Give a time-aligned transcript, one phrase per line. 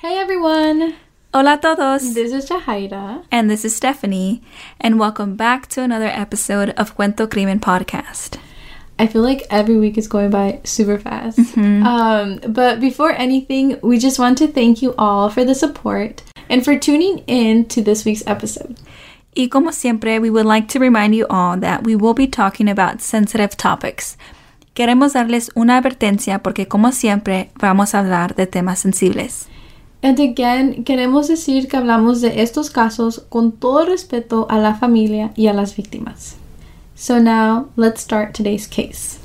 [0.00, 0.94] Hey everyone.
[1.34, 2.14] Hola todos.
[2.14, 3.22] This is Jahaira.
[3.30, 4.40] And this is Stephanie.
[4.80, 8.38] And welcome back to another episode of Cuento Crimen Podcast.
[8.98, 11.36] I feel like every week is going by super fast.
[11.36, 11.84] Mm-hmm.
[11.84, 16.64] Um, but before anything, we just want to thank you all for the support and
[16.64, 18.78] for tuning in to this week's episode.
[19.36, 22.70] Y como siempre, we would like to remind you all that we will be talking
[22.70, 24.16] about sensitive topics.
[24.74, 29.50] Queremos darles una advertencia porque como siempre vamos a hablar de temas sensibles.
[30.02, 35.32] And again, queremos decir que hablamos de estos casos con todo respeto a la familia
[35.36, 36.36] y a las víctimas.
[36.94, 39.18] So now, let's start today's case.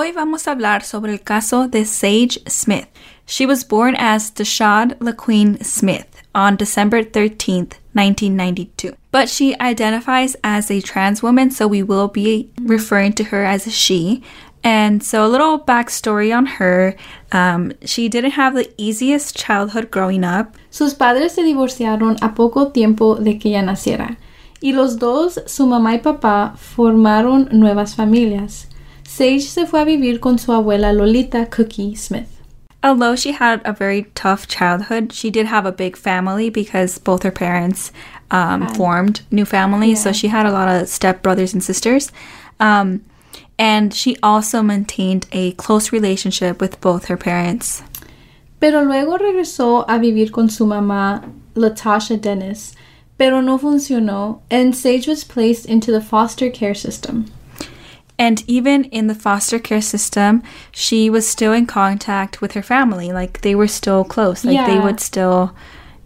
[0.00, 2.88] Hoy vamos a hablar sobre el caso de Sage Smith.
[3.26, 8.94] She was born as Dashad LaQueen Smith on December 13th, 1992.
[9.12, 13.66] But she identifies as a trans woman, so we will be referring to her as
[13.66, 14.22] a she.
[14.64, 16.96] And so, a little backstory on her.
[17.30, 20.56] Um, she didn't have the easiest childhood growing up.
[20.70, 24.16] Sus padres se divorciaron a poco tiempo de que ella naciera.
[24.62, 28.69] Y los dos, su mamá y papá, formaron nuevas familias.
[29.10, 32.28] Sage se fue a vivir con su abuela Lolita Cookie Smith.
[32.84, 37.24] Although she had a very tough childhood, she did have a big family because both
[37.24, 37.90] her parents
[38.30, 39.98] um, formed new families.
[39.98, 40.04] Yeah.
[40.04, 42.12] So she had a lot of step brothers and sisters.
[42.60, 43.04] Um,
[43.58, 47.82] and she also maintained a close relationship with both her parents.
[48.60, 52.76] Pero luego regresó a vivir con su mamá, Latasha Dennis,
[53.18, 57.26] pero no funcionó, and Sage was placed into the foster care system.
[58.20, 63.12] And even in the foster care system, she was still in contact with her family.
[63.12, 64.44] Like they were still close.
[64.44, 64.66] Like yeah.
[64.66, 65.56] they would still,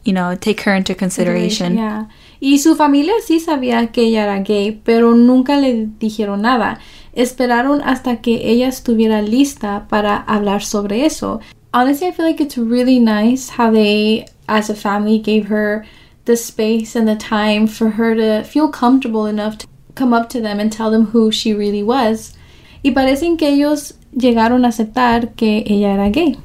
[0.05, 1.77] you know, take her into consideration.
[1.77, 2.05] Yeah.
[2.41, 6.79] Y su familia sí sabía que ella era gay, pero nunca le dijeron nada.
[7.17, 11.41] Esperaron hasta que ella estuviera lista para hablar sobre eso.
[11.73, 15.85] Honestly, I feel like it's really nice how they, as a family, gave her
[16.27, 20.41] the space and the time for her to feel comfortable enough to come up to
[20.41, 22.35] them and tell them who she really was.
[22.83, 26.37] Y parecen que ellos llegaron a aceptar que ella era gay.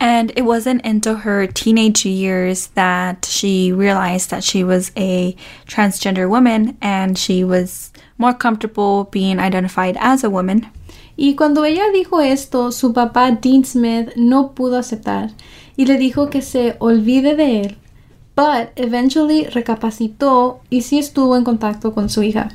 [0.00, 5.34] And it wasn't until her teenage years that she realized that she was a
[5.66, 10.68] transgender woman and she was more comfortable being identified as a woman.
[11.16, 15.32] Y cuando ella dijo esto, su papá Dean Smith no pudo aceptar
[15.76, 17.76] y le dijo que se olvide de él
[18.38, 22.52] but eventually recapacitó y sí estuvo en contacto con su hija.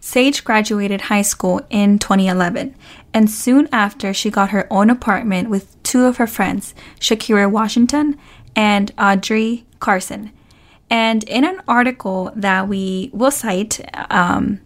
[0.00, 2.74] Sage graduated high school in 2011,
[3.12, 8.16] and soon after, she got her own apartment with two of her friends, Shakira Washington
[8.56, 10.30] and Audrey Carson.
[10.88, 13.80] And in an article that we will cite,
[14.10, 14.60] um,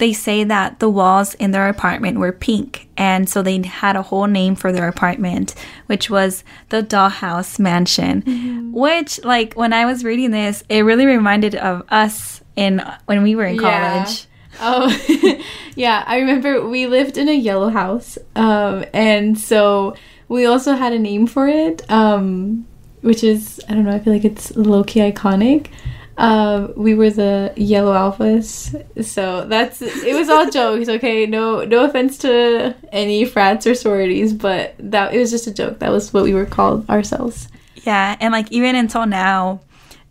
[0.00, 4.02] they say that the walls in their apartment were pink, and so they had a
[4.02, 5.54] whole name for their apartment,
[5.86, 8.22] which was the Dollhouse Mansion.
[8.22, 8.72] Mm-hmm.
[8.72, 13.36] Which, like, when I was reading this, it really reminded of us in when we
[13.36, 14.26] were in college.
[14.54, 14.60] Yeah.
[14.60, 15.42] Oh,
[15.76, 16.02] yeah.
[16.06, 19.94] I remember we lived in a yellow house, um, and so
[20.28, 22.66] we also had a name for it, um,
[23.02, 23.94] which is I don't know.
[23.94, 25.68] I feel like it's low key iconic.
[26.20, 30.14] Um, we were the yellow alphas, so that's it.
[30.14, 31.24] Was all jokes, okay?
[31.24, 35.78] No, no offense to any frats or sororities, but that it was just a joke.
[35.78, 37.48] That was what we were called ourselves.
[37.86, 39.62] Yeah, and like even until now,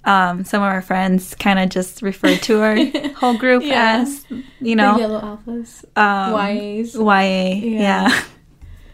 [0.04, 2.76] um, some of our friends kind of just refer to our
[3.18, 4.00] whole group yeah.
[4.02, 4.26] as
[4.60, 8.10] you know the yellow alphas, um, YAs, YA, yeah.
[8.10, 8.24] yeah.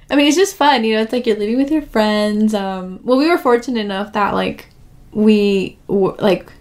[0.09, 1.01] I mean, it's just fun, you know.
[1.03, 2.53] It's like you're living with your friends.
[2.53, 4.67] Um, well, we were fortunate enough that like
[5.13, 6.51] we were like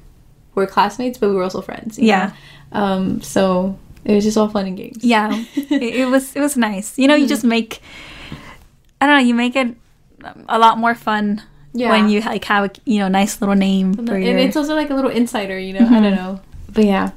[0.55, 1.99] were classmates, but we were also friends.
[1.99, 2.33] Yeah.
[2.73, 5.03] Um, so it was just all fun and games.
[5.05, 6.99] Yeah, it, it was it was nice.
[6.99, 7.81] You know, you just make
[9.01, 9.75] I don't know, you make it
[10.49, 11.43] a lot more fun
[11.73, 11.91] Yeah.
[11.91, 14.39] when you like have a you know nice little name for and your.
[14.39, 15.87] it's also like a little insider, you know.
[15.87, 16.41] I don't know,
[16.73, 17.11] but yeah.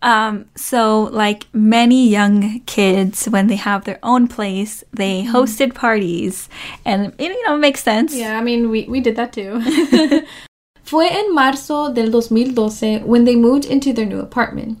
[0.00, 6.48] Um, so like many young kids, when they have their own place, they hosted parties,
[6.84, 8.14] and it, you know makes sense.
[8.14, 9.58] Yeah, I mean, we, we did that too.
[10.88, 14.78] Fue en marzo del 2012 when they moved into their new apartment.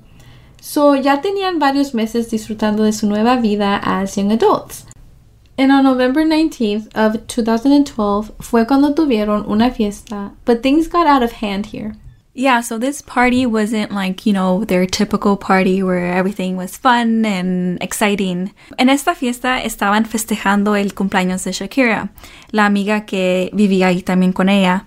[0.58, 4.86] So ya tenían varios meses disfrutando de su nueva vida as young adults.
[5.58, 11.22] And on November 19th of 2012 fue cuando tuvieron una fiesta, but things got out
[11.22, 11.94] of hand here.
[12.32, 17.26] Yeah, so this party wasn't like, you know, their typical party where everything was fun
[17.26, 18.54] and exciting.
[18.78, 22.08] En esta fiesta estaban festejando el cumpleaños de Shakira,
[22.50, 24.86] la amiga que vivía ahí también con ella.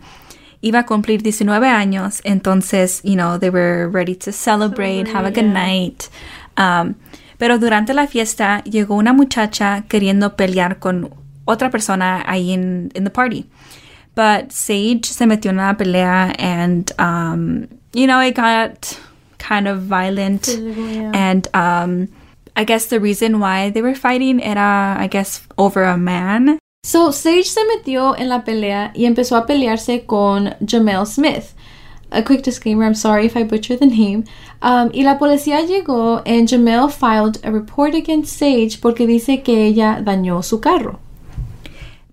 [0.62, 5.32] Iba a cumplir 19 años, entonces, you know, they were ready to celebrate, have a
[5.32, 5.54] good yeah.
[5.54, 6.10] night.
[6.58, 6.96] Um,
[7.38, 11.10] pero durante la fiesta llegó una muchacha queriendo pelear con
[11.46, 13.46] otra persona ahí en in the party.
[14.14, 19.00] But Sage se metió en una pelea and, um, you know, it got
[19.40, 20.48] kind of violent.
[20.48, 21.12] yeah.
[21.14, 22.10] And um,
[22.56, 26.60] I guess the reason why they were fighting era, I guess, over a man.
[26.84, 31.54] So Sage se metió en la pelea y empezó a pelearse con Jamel Smith.
[32.10, 34.24] A quick disclaimer, I'm sorry if I butcher the name.
[34.64, 39.64] Um, y la policía llegó and Jamel filed a report against Sage porque dice que
[39.64, 41.00] ella dañó su carro.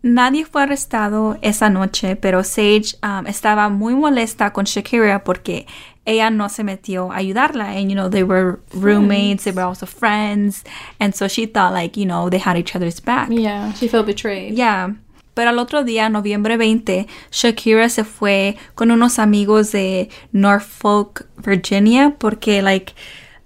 [0.02, 5.66] Nadie fue arrestado esa noche, pero Sage um, estaba muy molesta con Shakira porque
[6.08, 7.76] ella no se metió a ayudarla.
[7.76, 10.64] And, you know, they were roommates, they were also friends.
[10.98, 13.28] And so she thought, like, you know, they had each other's back.
[13.30, 14.54] Yeah, she felt betrayed.
[14.56, 14.90] Yeah.
[15.34, 22.16] Pero al otro día, noviembre 20, Shakira se fue con unos amigos de Norfolk, Virginia,
[22.18, 22.92] porque, like,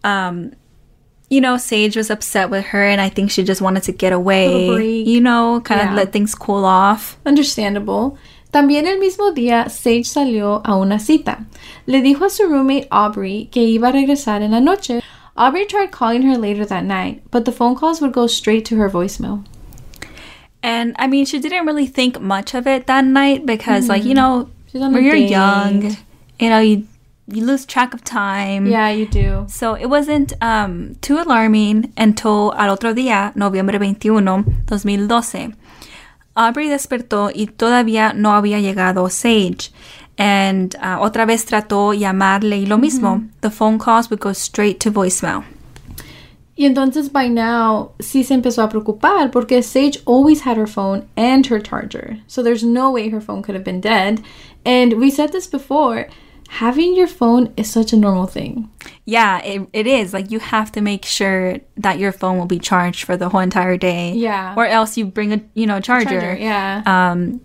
[0.04, 0.52] um,
[1.28, 4.12] you know, Sage was upset with her, and I think she just wanted to get
[4.12, 5.02] away.
[5.02, 5.90] You know, kind Yeah.
[5.90, 7.16] of let things cool off.
[7.26, 8.16] Understandable.
[8.52, 11.46] También el mismo día, Sage salió a una cita.
[11.86, 15.02] Le dijo a su roommate Aubrey que iba a regresar en la noche.
[15.34, 18.76] Aubrey tried calling her later that night, but the phone calls would go straight to
[18.76, 19.42] her voicemail.
[20.62, 24.14] And I mean, she didn't really think much of it that night because, like, you
[24.14, 24.84] know, Mm-hmm.
[24.84, 25.30] A when you're date.
[25.30, 25.96] young,
[26.38, 26.86] you know, you
[27.28, 28.66] you lose track of time.
[28.66, 29.44] Yeah, you do.
[29.48, 35.52] So it wasn't um, too alarming until al otro día, noviembre 21, 2012.
[36.34, 39.70] Aubrey despertó y todavía no había llegado Sage.
[40.18, 43.22] And uh, otra vez trató llamarle y lo mismo.
[43.40, 45.44] The phone calls would go straight to voicemail.
[46.54, 51.06] Y entonces by now sí se empezó a preocupar porque Sage always had her phone
[51.16, 52.20] and her charger.
[52.26, 54.20] So there's no way her phone could have been dead.
[54.64, 56.08] And we said this before,
[56.52, 58.70] having your phone is such a normal thing.
[59.06, 60.12] Yeah, it, it is.
[60.12, 63.40] Like, you have to make sure that your phone will be charged for the whole
[63.40, 64.12] entire day.
[64.12, 64.54] Yeah.
[64.54, 66.10] Or else you bring a, you know, charger.
[66.10, 66.82] Charger, yeah.
[66.84, 67.40] Um,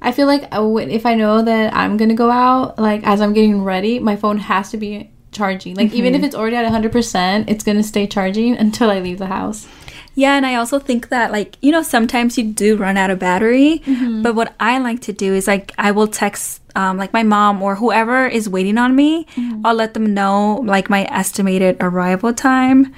[0.00, 3.62] I feel like if I know that I'm gonna go out, like as I'm getting
[3.62, 5.74] ready, my phone has to be charging.
[5.74, 9.26] Like even if it's already at 100%, it's gonna stay charging until I leave the
[9.26, 9.68] house.
[10.14, 13.18] Yeah, and I also think that like you know sometimes you do run out of
[13.18, 13.82] battery,
[14.22, 17.62] but what I like to do is like I will text um, like my mom
[17.62, 19.26] or whoever is waiting on me.
[19.64, 22.94] I'll let them know like my estimated arrival time,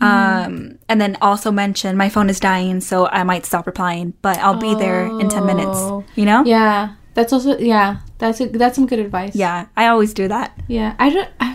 [0.00, 4.38] um, and then also mention my phone is dying, so I might stop replying, but
[4.38, 5.78] I'll be there in ten minutes.
[5.78, 6.04] Oh.
[6.14, 6.44] You know?
[6.44, 9.34] Yeah, that's also yeah, that's a, that's some good advice.
[9.34, 10.56] Yeah, I always do that.
[10.68, 11.28] Yeah, I don't.
[11.40, 11.49] I,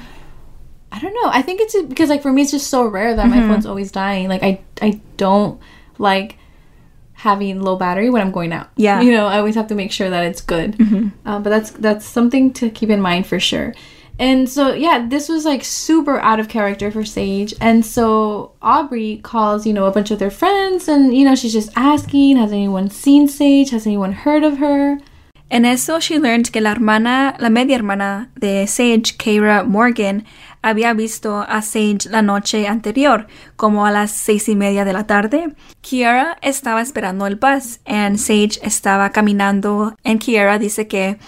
[0.96, 1.30] I don't know.
[1.30, 3.92] I think it's because like for me, it's just so rare that my phone's always
[3.92, 4.30] dying.
[4.30, 5.60] Like I, I don't
[5.98, 6.38] like
[7.14, 8.70] having low battery when I'm going out.
[8.78, 9.02] Yeah.
[9.02, 10.76] you know, I always have to make sure that it's good.
[11.26, 13.74] Uh, but that's that's something to keep in mind for sure.
[14.18, 17.54] And so yeah, this was like super out of character for Sage.
[17.60, 21.52] And so Aubrey calls, you know, a bunch of their friends, and you know, she's
[21.52, 23.72] just asking, has anyone seen Sage?
[23.72, 25.00] Has anyone heard of her?
[25.52, 30.26] En eso, she learned que la hermana, la media hermana de Sage, Keira Morgan,
[30.66, 35.06] había visto a Sage la noche anterior, como a las seis y media de la
[35.06, 35.54] tarde.
[35.82, 41.20] Kiara estaba esperando el bus, and Sage estaba caminando, and Kiara dice que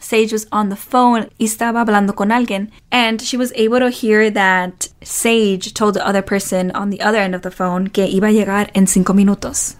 [0.00, 3.90] Sage was on the phone y estaba hablando con alguien, and she was able to
[3.90, 8.06] hear that Sage told the other person on the other end of the phone que
[8.06, 9.76] iba a llegar en cinco minutos.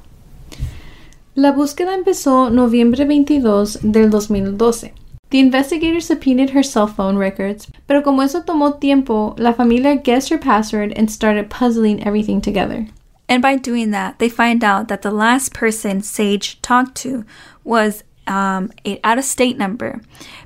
[1.35, 5.06] La búsqueda empezó noviembre 22 del 2012.
[5.31, 10.29] The investigators subpoenaed her cell phone records, pero como eso tomó tiempo, la familia guessed
[10.31, 12.87] her password and started puzzling everything together.
[13.29, 17.25] And by doing that, they find out that the last person Sage talked to
[17.65, 20.01] was um, a out of state number,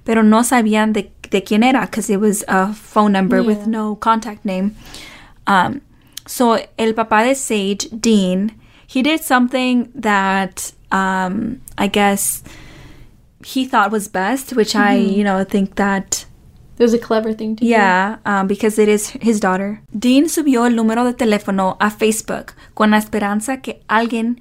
[0.05, 3.97] pero no sabían de, de quién era because it was a phone number with no
[3.97, 4.77] contact name.
[5.47, 5.83] Um,
[6.27, 8.53] so el papá de Sage, Dean,
[8.87, 12.43] he did something that um, I guess
[13.45, 16.27] he thought was best, which I, you know, think that
[16.79, 17.67] It was a clever thing to do.
[17.67, 19.83] Yeah, um, because it is his daughter.
[19.93, 24.41] Dean subió el número de teléfono a Facebook con la esperanza que alguien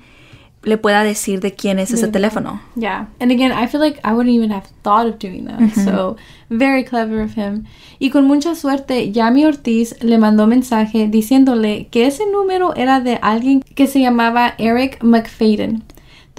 [0.64, 2.62] le pueda decir de quién es ese teléfono.
[2.76, 3.08] Yeah.
[3.20, 5.74] And again, I feel like I wouldn't even have thought of doing that.
[5.84, 6.16] So,
[6.50, 7.66] very clever of him.
[8.00, 13.20] Y con mucha suerte, Yami Ortiz le mandó mensaje diciéndole que ese número era de
[13.22, 15.84] alguien que se llamaba Erik McFadden.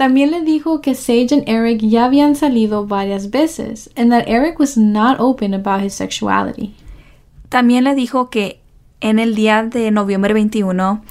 [0.01, 4.57] También le dijo que Sage and Eric ya habían salido varias veces and that Eric
[4.57, 6.73] was not open about his sexuality.
[7.49, 8.61] También le dijo que
[8.99, 11.03] en el día de noviembre 21,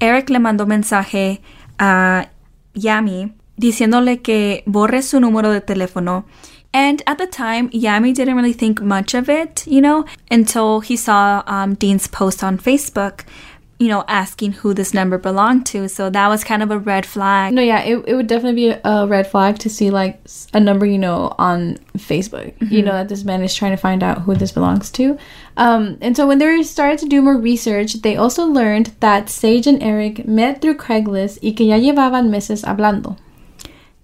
[0.00, 1.40] Eric le mandó mensaje
[1.78, 2.30] a
[2.74, 6.24] Yami diciéndole que borre su número de teléfono.
[6.74, 10.96] And at the time, Yami didn't really think much of it, you know, until he
[10.96, 13.24] saw um, Dean's post on Facebook,
[13.82, 15.88] you know, asking who this number belonged to.
[15.88, 17.52] So that was kind of a red flag.
[17.52, 20.20] No, yeah, it, it would definitely be a, red flag to see like
[20.54, 22.54] a number, you know, on Facebook.
[22.70, 25.18] You know that this man is trying to find out who this belongs to.
[25.56, 29.66] Um, and so when they started to do more research, they also learned that Sage
[29.66, 33.16] and Erik met through Craigslist y que ya llevaban meses hablando.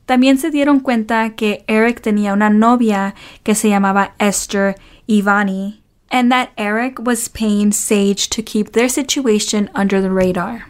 [0.06, 4.75] También se dieron cuenta que Erik tenía una novia que se llamaba Esther
[5.06, 10.66] Ivani, and that Erik was paying Sage to keep their situation under the radar.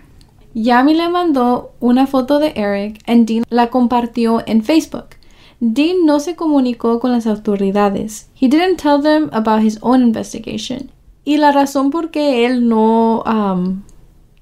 [0.54, 5.16] Yami le mandó una foto de Erik and Dean la compartió en Facebook.
[5.60, 8.28] Dean no se comunicó con las autoridades.
[8.34, 10.90] He didn't tell them about his own investigation.
[11.24, 13.82] Y la razón por qué él no um,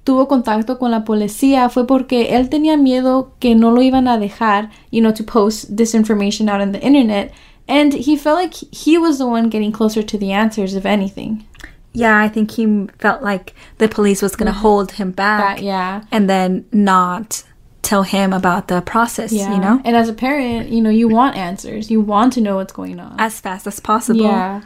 [0.03, 4.17] tuvo contacto con la policía fue porque él tenía miedo que no lo iban a
[4.17, 7.33] dejar, you know, to post this information out on the internet.
[7.67, 11.45] And he felt like he was the one getting closer to the answers, if anything.
[11.93, 14.61] Yeah, I think he felt like the police was going to mm-hmm.
[14.61, 16.03] hold him back That, yeah.
[16.11, 17.43] and then not
[17.81, 19.53] tell him about the process, Yeah.
[19.53, 21.89] you know, And as a parent, you know, you want answers.
[21.89, 23.15] You want to know what's going on.
[23.19, 24.21] as fast as possible.
[24.21, 24.61] yeah.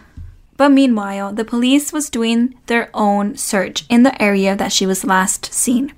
[0.57, 5.03] But meanwhile, the police was doing their own search in the area that she was
[5.05, 5.93] last seen.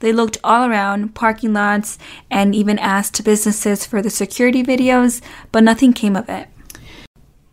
[0.00, 1.98] They looked all around parking lots
[2.30, 5.20] and even asked businesses for the security videos,
[5.52, 6.48] but nothing came of it.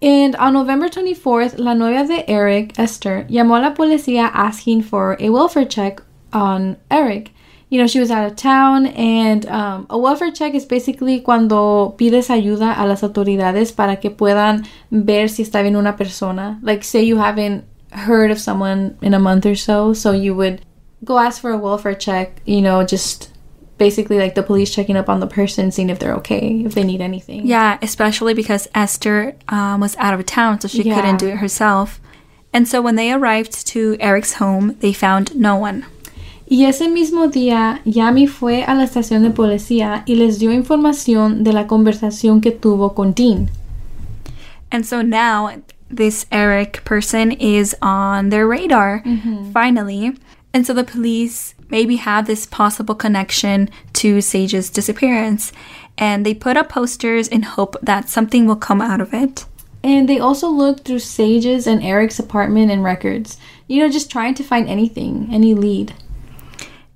[0.01, 5.17] And on November 24th, la novia de Erik, Esther, llamó a la policía asking for
[5.19, 7.31] a welfare check on Erik.
[7.69, 11.95] You know, she was out of town, and um, a welfare check is basically cuando
[11.97, 16.59] pides ayuda a las autoridades para que puedan ver si está bien una persona.
[16.61, 20.61] Like, say you haven't heard of someone in a month or so, so you would
[21.05, 23.29] go ask for a welfare check, you know, just
[23.77, 26.83] basically like the police checking up on the person, seeing if they're okay, if they
[26.83, 27.45] need anything.
[27.45, 30.95] Yeah, especially because Esther um, was out of town, so she Yeah.
[30.95, 32.00] couldn't do it herself.
[32.53, 35.85] And so when they arrived to Erik's home, they found no one.
[36.50, 41.43] Y ese mismo día, Yami fue a la estación de policía y les dio información
[41.43, 43.50] de la conversación que tuvo con Dean.
[44.71, 45.50] And so now
[45.89, 49.03] this Erik person is on their radar,
[49.53, 50.15] finally.
[50.55, 55.51] And so the police maybe have this possible connection to Sage's disappearance.
[55.97, 59.43] And they put up posters in hope that something will come out of it.
[59.83, 64.33] And they also looked through Sage's and Erik's apartment and records, you know, just trying
[64.35, 65.93] to find anything, any lead.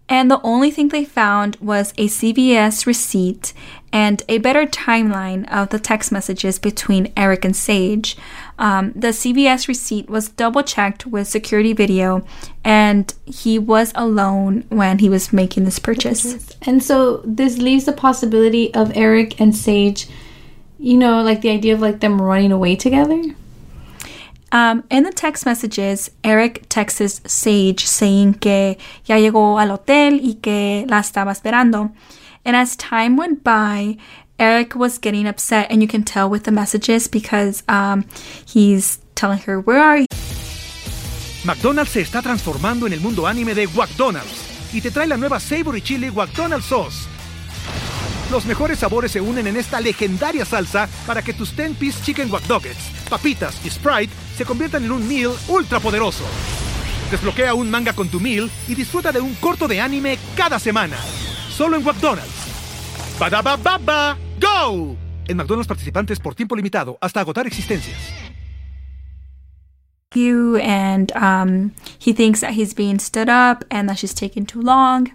[0.07, 3.53] And the only thing they found was a CVS receipt
[3.91, 8.17] and a better timeline of the text messages between Erik and Sage.
[8.57, 12.25] Um, the CVS receipt was double checked with security video,
[12.63, 16.55] and he was alone when he was making this purchase.
[16.61, 20.07] And so this leaves the possibility of Erik and Sage,
[20.77, 23.21] you know, like the idea of like them running away together.
[24.51, 30.37] Um, in the text messages, Erik texts Sage saying que ya llegó al hotel y
[30.41, 31.91] que la estaba esperando.
[32.45, 33.97] And as time went by,
[34.39, 38.05] Erik was getting upset, and you can tell with the messages because um,
[38.45, 40.05] he's telling her, Where are you?
[41.45, 45.39] McDonald's se está transformando en el mundo anime de McDonald's y te trae la nueva
[45.39, 47.07] Savory Chili McDonald's Sauce.
[48.31, 52.43] Los mejores sabores se unen en esta legendaria salsa para que tus 10-piece chicken wack
[53.09, 56.23] papitas y Sprite se conviertan en un meal ultra poderoso.
[57.09, 60.97] Desbloquea un manga con tu meal y disfruta de un corto de anime cada semana.
[61.59, 63.19] Solo en McDonald's.
[63.19, 64.95] Badaba baba, go!
[65.27, 67.97] En McDonald's participantes por tiempo limitado hasta agotar existencias.
[70.15, 74.61] You and um, he thinks that he's being stood up and that she's taking too
[74.61, 75.11] long.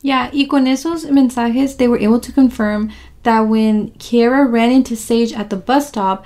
[0.00, 2.90] Yeah, y con esos mensajes, they were able to confirm
[3.24, 6.24] that when Kiera ran into Sage at the bus stop,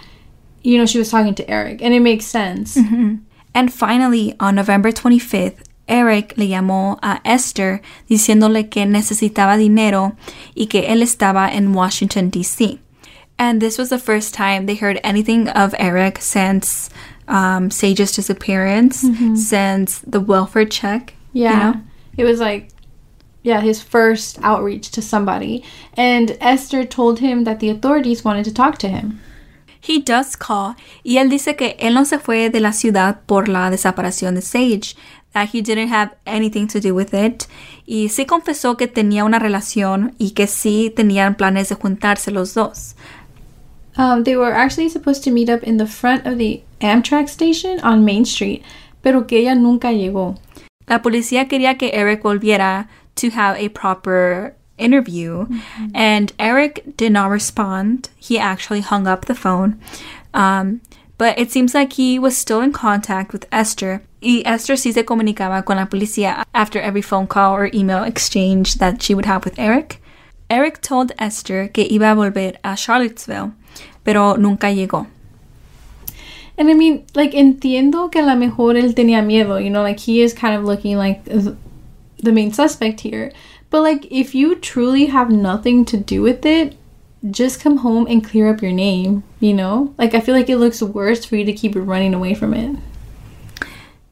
[0.62, 2.78] you know, she was talking to Erik, and it makes sense.
[3.56, 10.16] And finally, on November 25th, Erik le llamó a Esther diciéndole que necesitaba dinero
[10.54, 12.78] y que él estaba en Washington, D.C.
[13.38, 16.88] And this was the first time they heard anything of Erik since
[17.28, 21.14] um, Sage's disappearance, since the welfare check.
[21.32, 21.72] you Yeah.
[21.72, 21.80] know?
[22.16, 22.68] It was like,
[23.42, 25.62] yeah, his first outreach to somebody.
[25.96, 29.20] And Esther told him that the authorities wanted to talk to him.
[29.78, 30.74] He does call
[31.04, 34.40] y él dice que él no se fue de la ciudad por la desaparición de
[34.42, 34.96] Sage,
[35.36, 37.46] that he didn't have anything to do with it,
[37.84, 42.54] y sí confesó que tenía una relación y que sí tenían planes de juntarse los
[42.54, 42.94] dos.
[43.98, 47.78] Um, they were actually supposed to meet up in the front of the Amtrak station
[47.80, 48.62] on Main Street,
[49.02, 50.38] pero que ella nunca llegó.
[50.88, 55.46] La policía quería que Erik volviera to have a proper interview,
[55.94, 58.08] and Erik did not respond.
[58.16, 59.78] He actually hung up the phone.
[60.32, 60.80] Um,
[61.18, 64.02] but it seems like he was still in contact with Esther.
[64.20, 68.76] Y Esther sí se comunicaba con la policía after every phone call or email exchange
[68.76, 70.02] that she would have with Erik.
[70.50, 73.52] Erik told Esther que iba a volver a Charlottesville,
[74.04, 75.06] pero nunca llegó.
[76.58, 80.00] And I mean, like, entiendo que a lo mejor él tenía miedo, you know, like,
[80.00, 83.30] he is kind of looking like the main suspect here.
[83.68, 86.76] But, like, if you truly have nothing to do with it,
[87.30, 89.94] just come home and clear up your name, you know?
[89.98, 92.76] Like, I feel like it looks worse for you to keep running away from it.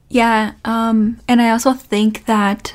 [0.08, 2.74] Yeah, um, and I also think that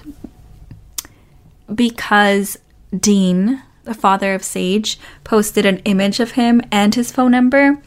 [1.73, 2.57] because
[2.97, 7.81] Dean, the father of Sage, posted an image of him and his phone number,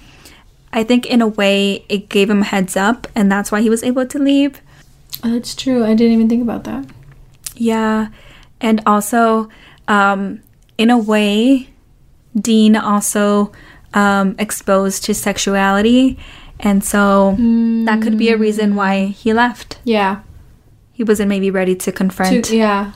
[0.73, 3.69] I think in a way it gave him a heads up, and that's why he
[3.69, 4.61] was able to leave.
[5.23, 5.85] That's true.
[5.85, 6.87] I didn't even think about that.
[7.55, 8.09] Yeah,
[8.61, 9.51] and also,
[9.87, 10.43] um,
[10.79, 11.69] in a way,
[12.39, 13.53] Dean also
[13.95, 16.19] um, exposed to sexuality,
[16.61, 17.37] and so
[17.87, 19.79] that could be a reason why he left.
[19.85, 20.21] Yeah.
[20.93, 22.47] He wasn't maybe ready to confront.
[22.47, 22.93] To, yeah.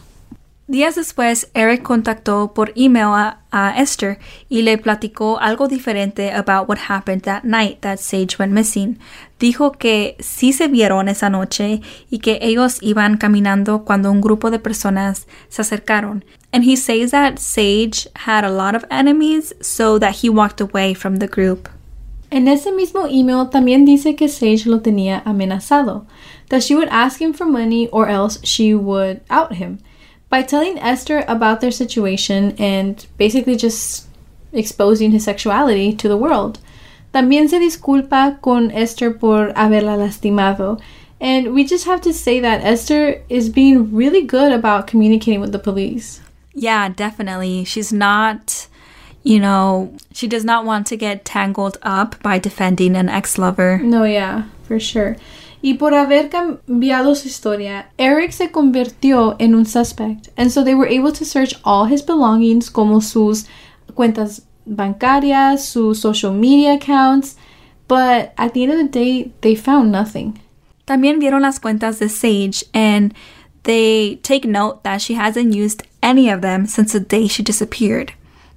[0.69, 6.79] Días después, Eric contactó por email a, Esther y le platicó algo diferente about what
[6.89, 8.99] happened that night that Sage went missing.
[9.39, 14.51] Dijo que sí se vieron esa noche y que ellos iban caminando cuando un grupo
[14.51, 16.25] de personas se acercaron.
[16.53, 20.95] And he says that Sage had a lot of enemies, so that he walked away
[20.95, 21.69] from the group.
[22.31, 26.07] En ese mismo email también dice que Sage lo tenía amenazado,
[26.49, 29.79] that she would ask him for money or else she would out him.
[30.29, 34.09] By telling Esther about their situation and basically just
[34.53, 36.59] exposing his sexuality to the world.
[37.13, 40.81] También se disculpa con Esther por haberla lastimado.
[41.21, 45.53] And we just have to say that Esther is being really good about communicating with
[45.53, 46.21] the police.
[46.53, 47.65] Yeah, definitely.
[47.65, 48.67] She's not,
[49.23, 53.79] you know, she does not want to get tangled up by defending an ex lover.
[53.79, 55.17] No, yeah, for sure.
[55.63, 60.75] Y por haber cambiado su historia, Eric se convirtió en un suspect, and so they
[60.75, 63.47] were able to search all his belongings como sus
[63.95, 67.37] cuentas bancarias, sus social media accounts,
[67.89, 70.35] but at the end of the day, they found nothing.
[70.85, 73.13] También vieron las cuentas de Sage and
[73.65, 78.13] they take note that she hasn't used any of them since the day she disappeared.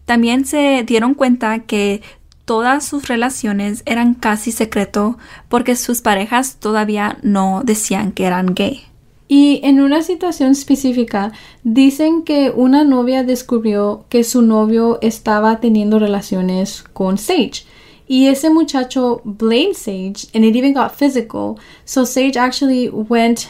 [0.05, 2.01] También se dieron cuenta que
[2.49, 8.81] todas sus relaciones eran casi secreto porque sus parejas todavía no decían que eran gay.
[9.27, 11.31] Y en una situación específica,
[11.63, 17.65] dicen que una novia descubrió que su novio estaba teniendo relaciones con Sage.
[18.07, 21.59] Y ese muchacho blamed Sage, and it even got physical.
[21.85, 23.47] So Sage actually went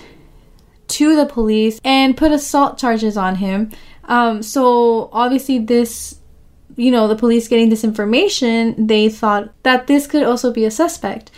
[0.90, 3.70] to the police and put assault charges on him.
[4.10, 6.19] Um, so obviously, this,
[6.80, 10.72] you know, the police getting this information, they thought that this could also be a
[10.72, 11.30] suspect.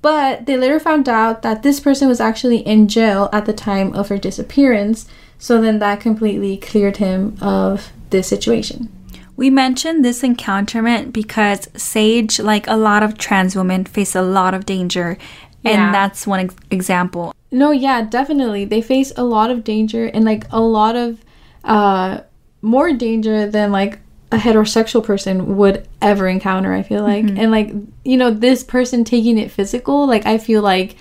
[0.00, 3.92] But they later found out that this person was actually in jail at the time
[3.94, 5.06] of her disappearance.
[5.38, 8.88] So then that completely cleared him of this situation.
[9.36, 14.54] We mentioned this encounterment because Sage, like a lot of trans women, face a lot
[14.54, 15.18] of danger,
[15.62, 15.92] and Yeah.
[15.92, 17.34] that's one ex- example.
[17.52, 18.64] No, yeah, definitely.
[18.64, 21.18] They face a lot of danger and like a lot of
[21.64, 22.20] uh
[22.62, 23.98] more danger than like
[24.32, 27.24] a heterosexual person would ever encounter, I feel like.
[27.24, 27.72] And like,
[28.04, 30.96] you know, this person taking it physical, like I feel like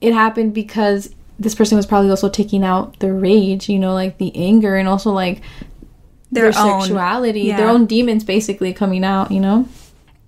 [0.00, 4.18] it happened because this person was probably also taking out the rage, you know, like
[4.18, 5.40] the anger and also like
[6.30, 6.80] their, Their own.
[6.82, 7.56] sexuality, Yeah.
[7.56, 9.68] their own demons basically coming out, you know?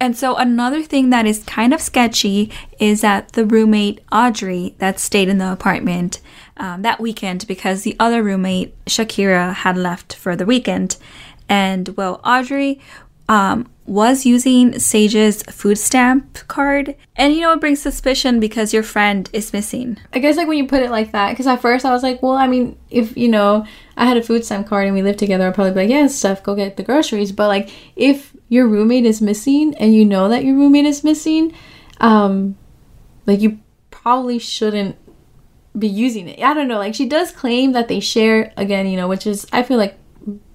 [0.01, 4.99] And so another thing that is kind of sketchy is that the roommate Audrey that
[4.99, 6.20] stayed in the apartment
[6.57, 10.96] um, that weekend because the other roommate Shakira had left for the weekend,
[11.50, 12.80] and well Audrey
[13.28, 18.82] um, was using Sage's food stamp card, and you know it brings suspicion because your
[18.82, 19.98] friend is missing.
[20.12, 22.22] I guess like when you put it like that, because at first I was like,
[22.22, 25.20] well, I mean, if you know I had a food stamp card and we lived
[25.20, 27.30] together, I'd probably be like, yeah, stuff, go get the groceries.
[27.30, 31.54] But like if your roommate is missing and you know that your roommate is missing,
[32.00, 32.56] um,
[33.26, 33.60] like you
[33.92, 34.96] probably shouldn't
[35.78, 36.42] be using it.
[36.42, 36.78] I don't know.
[36.78, 39.99] Like she does claim that they share again, you know, which is I feel like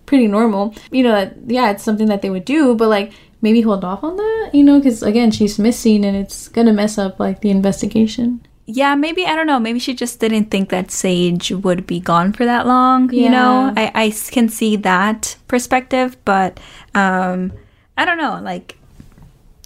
[0.06, 0.74] pretty normal.
[0.92, 4.16] You know, yeah, it's something that they would do, but like maybe hold off on
[4.18, 8.46] that, you know, because again, she's missing and it's gonna mess up like the investigation.
[8.68, 9.60] Yeah, maybe I don't know.
[9.60, 13.12] Maybe she just didn't think that Sage would be gone for that long.
[13.14, 13.30] You Yeah.
[13.32, 16.60] know, I can see that perspective, but
[16.96, 17.52] um,
[17.96, 18.40] I don't know.
[18.42, 18.78] Like,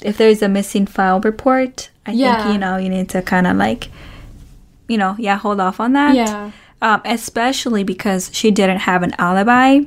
[0.03, 2.41] if there's a missing file report, I Yeah.
[2.43, 3.89] think you know you need to kind of like,
[4.89, 6.15] you know, yeah, hold off on that.
[6.15, 6.51] Yeah.
[6.81, 9.81] Um, especially because she didn't have an alibi.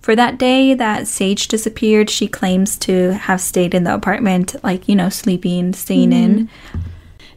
[0.00, 4.88] For that day that Sage disappeared, she claims to have stayed in the apartment, like,
[4.88, 6.48] you know, sleeping, staying in.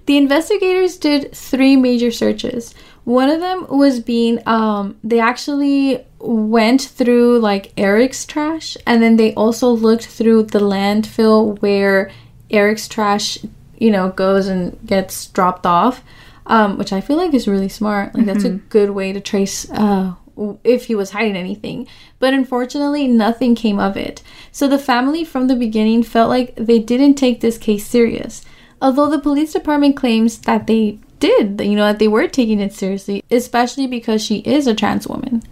[0.05, 2.73] The investigators did three major searches.
[3.05, 9.17] One of them was being um they actually went through like Erik's trash and then
[9.17, 12.11] they also looked through the landfill where
[12.49, 13.37] Erik's trash,
[13.77, 16.03] you know, goes and gets dropped off.
[16.45, 18.13] Um, which I feel like is really smart.
[18.13, 20.15] Like that's a good way to trace uh
[20.63, 21.87] if he was hiding anything.
[22.23, 24.23] But unfortunately, nothing came of it.
[24.49, 28.45] So the family from the beginning felt like they didn't take this case serious.
[28.81, 32.71] Although the police department claims that they did, you know, that they were taking it
[32.71, 35.43] seriously, especially because she is a trans woman.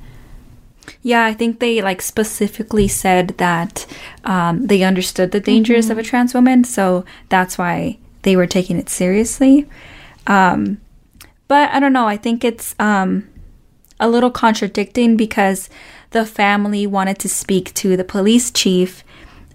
[1.02, 3.86] Yeah, I think they like specifically said that
[4.24, 8.78] um, they understood the dangers of a trans woman, so that's why they were taking
[8.78, 9.68] it seriously.
[10.26, 10.80] Um,
[11.50, 12.08] but I don't know.
[12.08, 13.28] I think it's um,
[14.00, 15.70] a little contradicting because
[16.12, 19.04] the family wanted to speak to the police chief.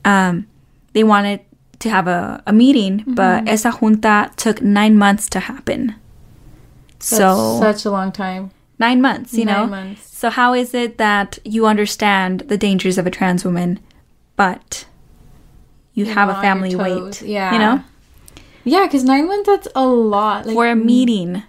[0.05, 0.47] Um,
[0.93, 1.41] they wanted
[1.81, 5.95] to have a, a meeting, but esa junta took nine months to happen.
[6.99, 8.51] so such a long time.
[8.79, 9.67] nine months, you know?
[9.67, 10.17] Months.
[10.17, 13.79] So, how is it that you understand the dangers of a trans woman,
[14.37, 14.87] but
[15.93, 17.21] you have a family wait?
[17.23, 17.53] Yeah.
[17.53, 17.85] You know?
[18.65, 20.47] Yeah, because nine months, that's a lot.
[20.47, 21.43] Like, For a meeting.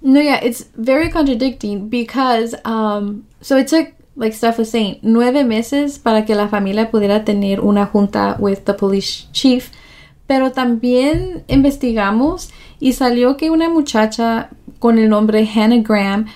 [0.00, 5.46] No, yeah, it's very contradicting because, um, so it took, like Steph was saying, nueve
[5.46, 9.70] meses para que la familia pudiera tener una junta with the police chief.
[10.26, 12.50] Pero también investigamos
[12.80, 14.48] y salió que una muchacha
[14.80, 16.26] con el nombre Hannah Graham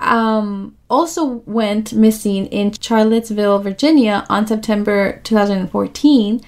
[0.00, 6.40] um, also went missing in Charlottesville, Virginia on September 2014.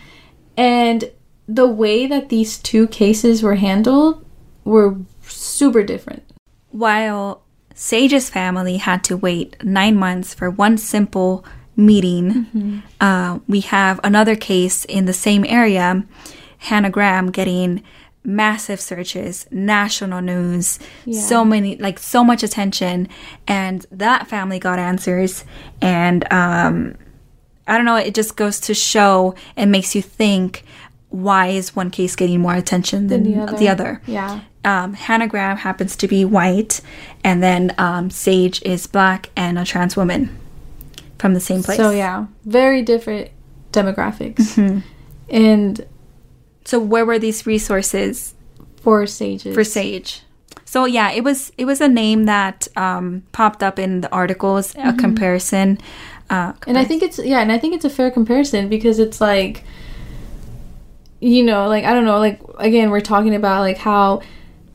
[0.56, 1.10] And
[1.46, 4.24] the way that these two cases were handled
[4.64, 6.24] were super different.
[6.70, 7.42] While
[7.74, 11.44] Sage's family had to wait nine months for one simple
[11.76, 16.04] meeting, uh, we have another case in the same area
[16.58, 17.82] Hannah Graham getting
[18.24, 20.78] massive searches, national news,
[21.10, 23.08] so many, like so much attention.
[23.48, 25.44] And that family got answers.
[25.80, 26.94] And um,
[27.66, 30.62] I don't know, it just goes to show and makes you think
[31.08, 33.56] why is one case getting more attention than the other.
[33.56, 34.02] The other?
[34.06, 34.40] Yeah.
[34.64, 36.80] Um, Hannah Graham happens to be white,
[37.24, 40.36] and then um, Sage is black and a trans woman
[41.18, 41.76] from the same place.
[41.76, 43.30] So yeah, very different
[43.72, 44.82] demographics.
[45.30, 45.86] And
[46.64, 48.34] So where were these resources
[48.82, 49.54] for sages.
[49.54, 50.22] for Sage?
[50.64, 54.74] So yeah, it was it was a name that um, popped up in the articles,
[54.76, 55.78] a comparison.
[56.30, 59.20] Uh, and I think it's yeah, and I think it's a fair comparison because it's
[59.20, 59.64] like
[61.20, 64.22] you know, like I don't know, like again, we're talking about like how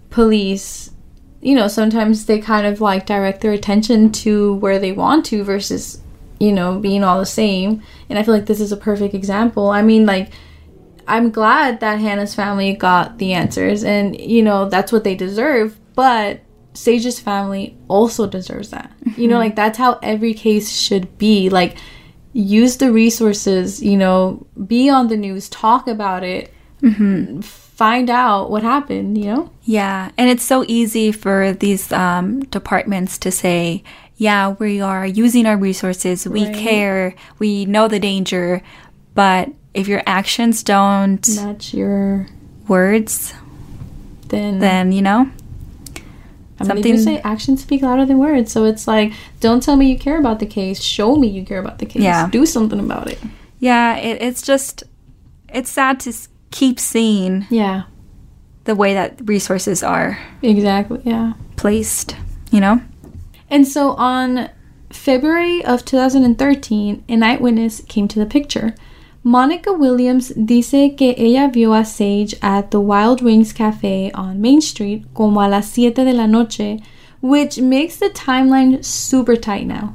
[0.09, 0.91] police
[1.39, 5.43] you know, sometimes they kind of like direct their attention to where they want to
[5.43, 6.01] versus
[6.39, 7.81] you know, being all the same.
[8.09, 9.69] And I feel like this is a perfect example.
[9.69, 10.31] I mean, like
[11.07, 15.77] I'm glad that Hannah's family got the answers and you know, that's what they deserve,
[15.95, 16.41] but
[16.73, 18.91] Sage's family also deserves that.
[19.15, 19.45] You know, mm-hmm.
[19.45, 21.49] like that's how every case should be.
[21.49, 21.77] Like
[22.33, 27.41] use the resources, you know, be on the news, talk about it, mm-hmm.
[27.77, 29.49] Find out what happened, you know?
[29.63, 33.83] Yeah, and it's so easy for these um, departments to say,
[34.17, 36.55] yeah, we are using our resources, we Right.
[36.55, 38.63] care, we know the danger,
[39.13, 42.25] but if your actions don't Match your
[42.67, 43.33] words,
[44.29, 45.29] then then, you know,
[46.59, 48.51] I mean, they something- say actions speak louder than words.
[48.51, 50.81] So it's like, don't tell me you care about the case.
[50.81, 52.01] Show me you care about the case.
[52.01, 52.27] Yeah.
[52.31, 53.19] Do something about it.
[53.59, 54.83] yeah, it, it's just,
[55.53, 56.11] it's sad to
[56.51, 57.83] keep seeing Yeah.
[58.65, 61.01] the way that resources are Exactly.
[61.03, 61.33] Yeah.
[61.55, 62.15] placed,
[62.51, 62.81] you know?
[63.49, 64.49] And so on
[64.89, 68.73] February of 2013, an eyewitness came to the picture.
[69.23, 74.61] Monica Williams dice que ella vio a Sage at the Wild Wings Cafe on Main
[74.61, 76.79] Street como a las siete de la noche,
[77.21, 79.93] which makes the timeline super tight now.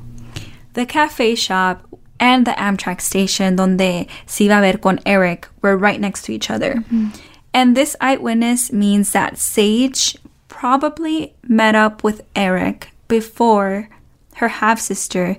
[0.74, 1.86] The cafe shop
[2.22, 6.32] and the Amtrak station donde se iba a ver con Erik were right next to
[6.32, 6.74] each other.
[6.74, 7.08] Mm-hmm.
[7.52, 13.88] And this eyewitness means that Sage probably met up with Erik before
[14.36, 15.36] her half sister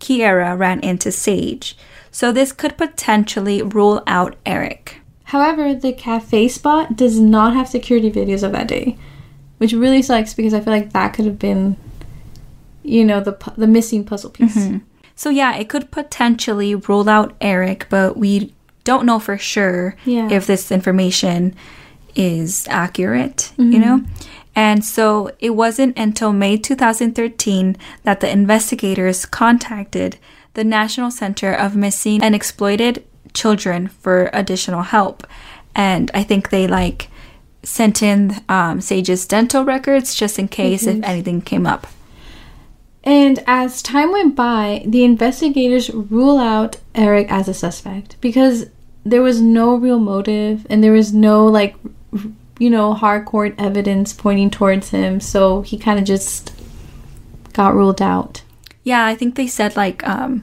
[0.00, 1.76] Kiera ran into Sage.
[2.10, 5.02] So this could potentially rule out Erik.
[5.24, 8.96] However, the cafe spot does not have security videos of that day,
[9.58, 11.76] which really sucks because I feel like that could have been,
[12.82, 14.56] you know, the the missing puzzle piece.
[14.56, 14.78] Mm-hmm.
[15.16, 18.52] So yeah, it could potentially rule out Erik, but we
[18.84, 20.28] don't know for sure Yeah.
[20.30, 21.54] if this information
[22.14, 24.02] is accurate, you know?
[24.56, 30.16] And so it wasn't until May 2013 that the investigators contacted
[30.54, 35.26] the National Center of Missing and Exploited Children for additional help.
[35.74, 37.08] And I think they like
[37.64, 41.88] sent in um, Sage's dental records just in case if anything came up.
[43.04, 48.66] And as time went by, the investigators rule out Erik as a suspect because
[49.04, 51.76] there was no real motive and there was no like
[52.58, 56.52] you know hardcore evidence pointing towards him, so he kind of just
[57.52, 58.42] got ruled out.
[58.84, 60.42] Yeah, I think they said like um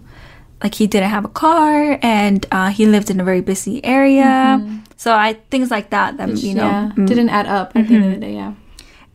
[0.63, 4.81] like he didn't have a car and uh, he lived in a very busy area.
[4.97, 7.07] So I things like that that you know yeah, mm.
[7.07, 8.35] didn't add up at the end of the day.
[8.35, 8.53] Yeah.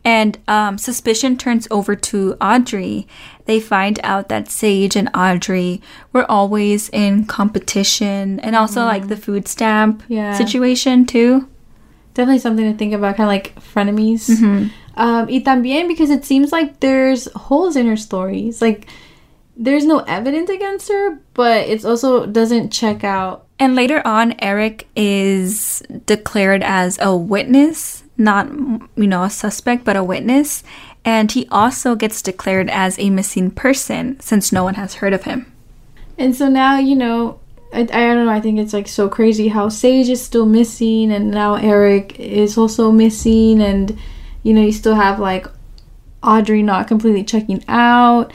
[0.07, 3.07] And um, suspicion turns over to Audrey.
[3.43, 5.81] They find out that Sage and Audrey
[6.13, 10.31] were always in competition and also like the food stamp Yeah.
[10.37, 11.49] situation too.
[12.13, 14.29] Definitely something to think about, kind of like frenemies.
[14.31, 14.71] Mm-hmm.
[14.95, 18.61] Um, y también because it seems like there's holes in her stories.
[18.61, 18.87] Like
[19.59, 23.43] there's no evidence against her, but it also doesn't check out.
[23.59, 28.49] And later on, Erik is declared as a witness, not,
[28.95, 30.63] you know, a suspect, but a witness.
[31.05, 35.23] And he also gets declared as a missing person since no one has heard of
[35.23, 35.51] him.
[36.17, 37.39] And so now, you know,
[37.73, 41.11] I, I don't know, I think it's like so crazy how Sage is still missing
[41.11, 43.97] and now Erik is also missing and
[44.43, 45.45] you know, you still have like
[46.23, 48.31] Audrey not completely checking out.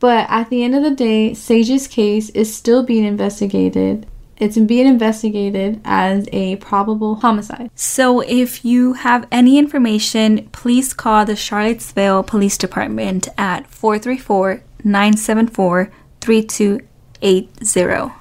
[0.00, 4.06] But at the end of the day, Sage's case is still being investigated.
[4.38, 7.70] It's being investigated as a probable homicide.
[7.74, 15.90] So if you have any information, please call the Charlottesville Police Department at 434 974
[16.20, 18.12] 3280.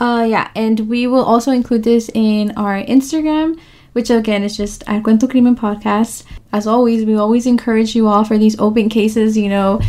[0.00, 3.60] Uh, yeah, and we will also include this in our Instagram,
[3.92, 6.24] which again is just at Cuento Crimen Podcast.
[6.52, 9.36] As always, we always encourage you all for these open cases.
[9.36, 9.82] You know,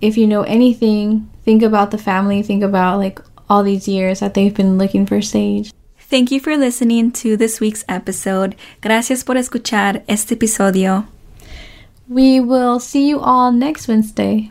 [0.00, 4.34] if you know anything, think about the family, think about like all these years that
[4.34, 5.72] they've been looking for Sage.
[5.98, 8.56] Thank you for listening to this week's episode.
[8.80, 11.06] Gracias por escuchar este episodio.
[12.08, 14.50] We will see you all next Wednesday.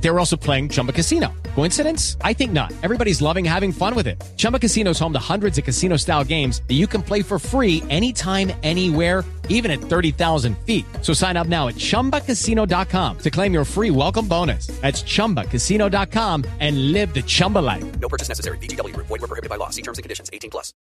[0.00, 1.32] They were also playing Chumba Casino.
[1.54, 2.16] Coincidence?
[2.22, 2.72] I think not.
[2.82, 4.22] Everybody's loving having fun with it.
[4.36, 7.38] Chumba Casino is home to hundreds of casino style games that you can play for
[7.38, 10.84] free anytime, anywhere, even at 30,000 feet.
[11.02, 14.68] So sign up now at chumbacasino.com to claim your free welcome bonus.
[14.80, 17.98] That's chumbacasino.com and live the Chumba life.
[17.98, 18.58] No purchase necessary.
[18.58, 19.06] Group.
[19.08, 19.70] Void were prohibited by law.
[19.70, 20.30] See terms and conditions.
[20.32, 20.72] 18 plus.